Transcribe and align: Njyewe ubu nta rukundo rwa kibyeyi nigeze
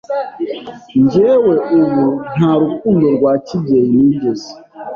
Njyewe 1.01 1.53
ubu 1.79 2.03
nta 2.35 2.51
rukundo 2.61 3.05
rwa 3.15 3.33
kibyeyi 3.45 3.91
nigeze 4.05 4.51